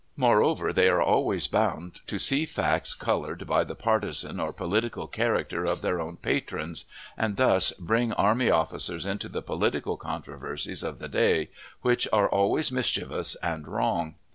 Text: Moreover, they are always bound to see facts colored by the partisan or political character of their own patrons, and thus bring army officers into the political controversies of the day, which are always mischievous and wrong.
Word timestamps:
Moreover, 0.17 0.73
they 0.73 0.89
are 0.89 0.99
always 0.99 1.45
bound 1.45 2.01
to 2.07 2.17
see 2.17 2.47
facts 2.47 2.95
colored 2.95 3.45
by 3.45 3.63
the 3.63 3.75
partisan 3.75 4.39
or 4.39 4.51
political 4.51 5.05
character 5.05 5.63
of 5.63 5.83
their 5.83 6.01
own 6.01 6.17
patrons, 6.17 6.85
and 7.15 7.37
thus 7.37 7.71
bring 7.73 8.11
army 8.13 8.49
officers 8.49 9.05
into 9.05 9.29
the 9.29 9.43
political 9.43 9.97
controversies 9.97 10.81
of 10.81 10.97
the 10.97 11.07
day, 11.07 11.51
which 11.83 12.07
are 12.11 12.27
always 12.27 12.71
mischievous 12.71 13.35
and 13.43 13.67
wrong. 13.67 14.15